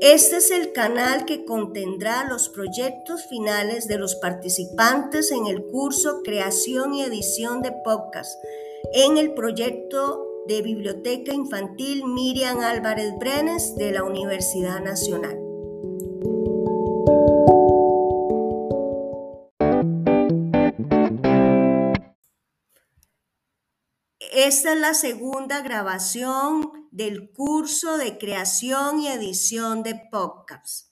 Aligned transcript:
Este 0.00 0.38
es 0.38 0.50
el 0.50 0.72
canal 0.72 1.26
que 1.26 1.44
contendrá 1.44 2.24
los 2.24 2.48
proyectos 2.48 3.26
finales 3.26 3.86
de 3.86 3.98
los 3.98 4.14
participantes 4.14 5.30
en 5.30 5.46
el 5.46 5.62
curso 5.66 6.22
Creación 6.24 6.94
y 6.94 7.02
Edición 7.02 7.60
de 7.60 7.72
Podcast 7.84 8.42
en 8.94 9.18
el 9.18 9.34
proyecto 9.34 10.26
de 10.48 10.62
Biblioteca 10.62 11.34
Infantil 11.34 12.06
Miriam 12.06 12.60
Álvarez 12.60 13.12
Brenes 13.18 13.76
de 13.76 13.92
la 13.92 14.02
Universidad 14.02 14.80
Nacional. 14.80 15.49
Esta 24.32 24.74
es 24.74 24.78
la 24.78 24.94
segunda 24.94 25.60
grabación 25.60 26.88
del 26.92 27.32
curso 27.32 27.96
de 27.96 28.16
creación 28.16 29.00
y 29.00 29.08
edición 29.08 29.82
de 29.82 30.00
podcasts. 30.08 30.89